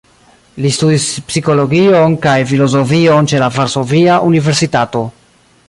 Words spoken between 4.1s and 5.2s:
Universitato.